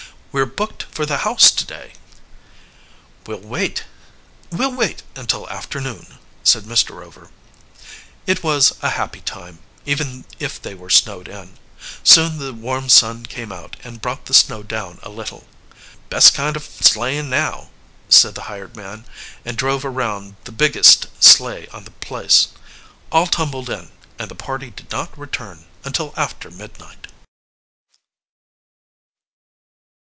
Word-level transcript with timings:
"We're 0.33 0.45
booked 0.45 0.83
for 0.83 1.05
the 1.05 1.17
house 1.27 1.51
today!" 1.51 1.91
"We'll 3.27 3.41
wait 3.41 3.83
until 4.49 5.49
afternoon," 5.49 6.19
said 6.41 6.63
Mr. 6.63 6.91
Rover. 6.95 7.31
It 8.25 8.41
was 8.41 8.71
a 8.81 8.91
happy 8.91 9.19
time, 9.19 9.59
even 9.85 10.23
if 10.39 10.61
they 10.61 10.73
were 10.73 10.89
snowed 10.89 11.27
in. 11.27 11.57
Soon 12.05 12.37
the 12.39 12.53
warm 12.53 12.87
sun 12.87 13.25
came 13.25 13.51
out 13.51 13.75
and 13.83 13.99
brought 14.01 14.27
the 14.27 14.33
snow 14.33 14.63
down 14.63 14.99
a 15.03 15.09
little. 15.09 15.47
"Best 16.09 16.33
kind 16.33 16.55
of 16.55 16.63
sleighing 16.63 17.29
now," 17.29 17.69
said 18.07 18.33
the 18.33 18.43
hired 18.43 18.73
man, 18.77 19.03
and 19.43 19.57
drove 19.57 19.83
around 19.83 20.37
the 20.45 20.53
biggest 20.53 21.07
sleigh 21.21 21.67
on 21.73 21.83
the 21.83 21.91
place. 21.91 22.47
All 23.11 23.27
tumbled 23.27 23.69
in, 23.69 23.91
and 24.17 24.31
the 24.31 24.35
party 24.35 24.69
did 24.69 24.91
not 24.91 25.19
return 25.19 25.65
until 25.83 26.13
after 26.15 26.49
midnight. 26.49 27.07